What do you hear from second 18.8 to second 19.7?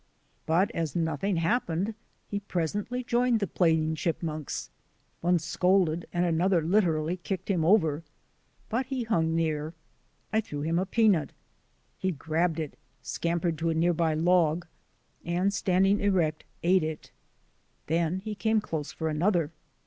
for another.